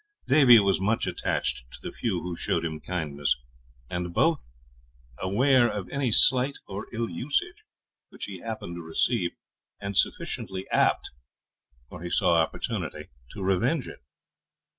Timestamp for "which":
8.09-8.25